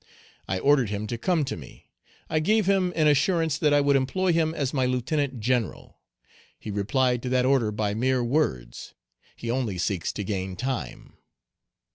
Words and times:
"I 0.47 0.57
ordered 0.57 0.89
him 0.89 1.05
to 1.05 1.17
come 1.19 1.45
to 1.45 1.55
me; 1.55 1.91
I 2.27 2.39
gave 2.39 2.65
him 2.65 2.91
an 2.95 3.05
assurance 3.07 3.59
that 3.59 3.71
I 3.71 3.81
would 3.81 3.95
employ 3.95 4.33
him 4.33 4.51
as 4.55 4.73
my 4.73 4.87
lieutenant 4.87 5.39
general: 5.39 5.99
he 6.57 6.71
replied 6.71 7.21
to 7.21 7.29
that 7.29 7.45
order 7.45 7.71
by 7.71 7.93
mere 7.93 8.23
words; 8.23 8.95
he 9.35 9.51
only 9.51 9.77
seeks 9.77 10.11
to 10.13 10.23
gain 10.23 10.55
time. 10.55 11.17